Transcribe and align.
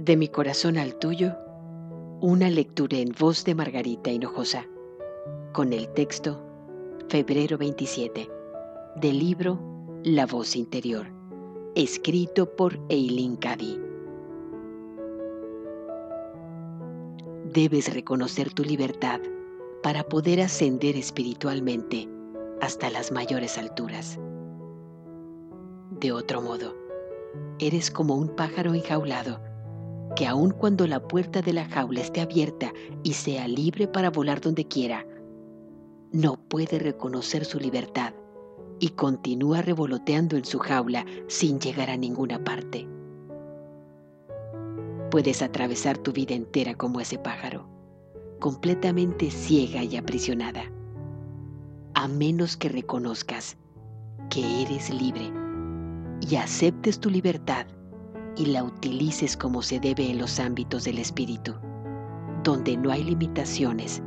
De 0.00 0.16
mi 0.16 0.28
corazón 0.28 0.78
al 0.78 0.94
tuyo, 0.94 1.36
una 2.22 2.48
lectura 2.48 2.96
en 2.96 3.12
voz 3.12 3.44
de 3.44 3.54
Margarita 3.54 4.10
Hinojosa, 4.10 4.66
con 5.52 5.74
el 5.74 5.92
texto 5.92 6.42
Febrero 7.10 7.58
27, 7.58 8.26
del 8.96 9.18
libro 9.18 9.60
La 10.02 10.24
voz 10.24 10.56
interior, 10.56 11.06
escrito 11.74 12.56
por 12.56 12.80
Eileen 12.88 13.36
Cady. 13.36 13.78
Debes 17.52 17.92
reconocer 17.92 18.54
tu 18.54 18.64
libertad 18.64 19.20
para 19.82 20.02
poder 20.04 20.40
ascender 20.40 20.96
espiritualmente 20.96 22.08
hasta 22.62 22.88
las 22.88 23.12
mayores 23.12 23.58
alturas. 23.58 24.18
De 25.90 26.10
otro 26.10 26.40
modo, 26.40 26.74
eres 27.58 27.90
como 27.90 28.14
un 28.14 28.34
pájaro 28.34 28.72
enjaulado 28.72 29.49
que 30.16 30.26
aun 30.26 30.50
cuando 30.50 30.86
la 30.86 31.00
puerta 31.00 31.42
de 31.42 31.52
la 31.52 31.66
jaula 31.66 32.00
esté 32.00 32.20
abierta 32.20 32.72
y 33.02 33.14
sea 33.14 33.46
libre 33.48 33.86
para 33.86 34.10
volar 34.10 34.40
donde 34.40 34.66
quiera, 34.66 35.06
no 36.12 36.36
puede 36.48 36.78
reconocer 36.78 37.44
su 37.44 37.60
libertad 37.60 38.14
y 38.80 38.90
continúa 38.90 39.62
revoloteando 39.62 40.36
en 40.36 40.44
su 40.44 40.58
jaula 40.58 41.04
sin 41.28 41.60
llegar 41.60 41.90
a 41.90 41.96
ninguna 41.96 42.42
parte. 42.42 42.88
Puedes 45.10 45.42
atravesar 45.42 45.98
tu 45.98 46.12
vida 46.12 46.34
entera 46.34 46.74
como 46.74 47.00
ese 47.00 47.18
pájaro, 47.18 47.68
completamente 48.40 49.30
ciega 49.30 49.84
y 49.84 49.96
aprisionada, 49.96 50.62
a 51.94 52.08
menos 52.08 52.56
que 52.56 52.68
reconozcas 52.68 53.56
que 54.30 54.62
eres 54.62 54.90
libre 54.90 55.32
y 56.20 56.36
aceptes 56.36 57.00
tu 57.00 57.10
libertad 57.10 57.66
y 58.36 58.46
la 58.46 58.64
utilices 58.64 59.36
como 59.36 59.62
se 59.62 59.80
debe 59.80 60.10
en 60.10 60.18
los 60.18 60.40
ámbitos 60.40 60.84
del 60.84 60.98
espíritu, 60.98 61.54
donde 62.42 62.76
no 62.76 62.90
hay 62.90 63.04
limitaciones, 63.04 64.02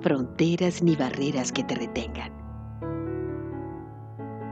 fronteras 0.00 0.82
ni 0.82 0.96
barreras 0.96 1.52
que 1.52 1.64
te 1.64 1.74
retengan. 1.74 2.32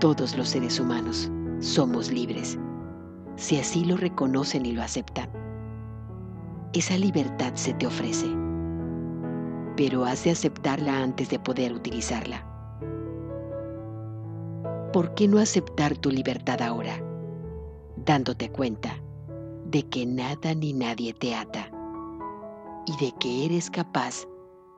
Todos 0.01 0.37
los 0.37 0.49
seres 0.49 0.79
humanos 0.79 1.31
somos 1.61 2.11
libres, 2.11 2.59
si 3.37 3.59
así 3.59 3.85
lo 3.85 3.97
reconocen 3.97 4.67
y 4.67 4.73
lo 4.73 4.83
aceptan. 4.83 5.31
Esa 6.73 6.99
libertad 6.99 7.55
se 7.55 7.73
te 7.75 7.87
ofrece, 7.87 8.27
pero 9.77 10.05
has 10.05 10.25
de 10.25 10.33
aceptarla 10.33 11.03
antes 11.03 11.31
de 11.31 11.39
poder 11.39 11.73
utilizarla. 11.73 12.45
¿Por 14.93 15.15
qué 15.15 15.27
no 15.27 15.39
aceptar 15.39 15.97
tu 15.97 16.11
libertad 16.11 16.63
ahora, 16.63 17.01
dándote 17.97 18.51
cuenta 18.51 19.04
de 19.75 19.83
que 19.83 20.07
nada 20.07 20.55
ni 20.55 20.73
nadie 20.73 21.13
te 21.13 21.35
ata 21.35 21.69
y 22.87 22.97
de 23.05 23.11
que 23.19 23.45
eres 23.45 23.69
capaz 23.71 24.25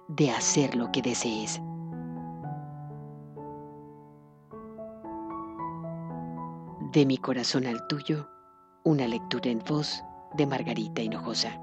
de 0.09 0.31
hacer 0.31 0.75
lo 0.75 0.91
que 0.91 1.03
desees. 1.03 1.61
De 6.93 7.05
mi 7.05 7.19
corazón 7.19 7.67
al 7.67 7.87
tuyo, 7.89 8.27
una 8.85 9.07
lectura 9.07 9.51
en 9.51 9.59
voz 9.59 10.03
de 10.33 10.47
Margarita 10.47 11.03
Hinojosa. 11.03 11.61